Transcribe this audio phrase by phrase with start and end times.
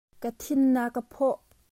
[0.21, 1.39] Ka thin an ka phawh.